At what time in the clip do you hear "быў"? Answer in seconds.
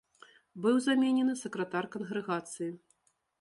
0.63-0.79